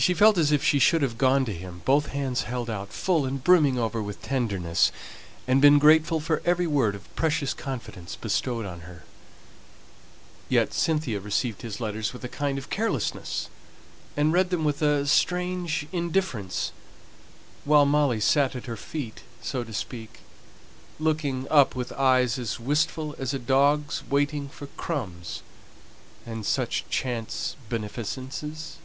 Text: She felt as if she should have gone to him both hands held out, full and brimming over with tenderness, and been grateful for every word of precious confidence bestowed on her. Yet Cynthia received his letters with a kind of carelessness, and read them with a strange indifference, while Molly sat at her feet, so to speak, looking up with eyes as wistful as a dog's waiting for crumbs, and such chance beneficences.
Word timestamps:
She 0.00 0.14
felt 0.14 0.38
as 0.38 0.52
if 0.52 0.62
she 0.62 0.78
should 0.78 1.02
have 1.02 1.18
gone 1.18 1.44
to 1.44 1.52
him 1.52 1.82
both 1.84 2.06
hands 2.10 2.42
held 2.42 2.70
out, 2.70 2.92
full 2.92 3.26
and 3.26 3.42
brimming 3.42 3.80
over 3.80 4.00
with 4.00 4.22
tenderness, 4.22 4.92
and 5.48 5.60
been 5.60 5.80
grateful 5.80 6.20
for 6.20 6.40
every 6.44 6.68
word 6.68 6.94
of 6.94 7.12
precious 7.16 7.52
confidence 7.52 8.14
bestowed 8.14 8.64
on 8.64 8.82
her. 8.82 9.02
Yet 10.48 10.72
Cynthia 10.72 11.18
received 11.18 11.62
his 11.62 11.80
letters 11.80 12.12
with 12.12 12.22
a 12.22 12.28
kind 12.28 12.58
of 12.58 12.70
carelessness, 12.70 13.48
and 14.16 14.32
read 14.32 14.50
them 14.50 14.62
with 14.62 14.82
a 14.82 15.04
strange 15.04 15.88
indifference, 15.90 16.70
while 17.64 17.84
Molly 17.84 18.20
sat 18.20 18.54
at 18.54 18.66
her 18.66 18.76
feet, 18.76 19.22
so 19.42 19.64
to 19.64 19.72
speak, 19.74 20.20
looking 21.00 21.48
up 21.50 21.74
with 21.74 21.90
eyes 21.94 22.38
as 22.38 22.60
wistful 22.60 23.16
as 23.18 23.34
a 23.34 23.38
dog's 23.40 24.04
waiting 24.08 24.48
for 24.48 24.68
crumbs, 24.76 25.42
and 26.24 26.46
such 26.46 26.88
chance 26.88 27.56
beneficences. 27.68 28.76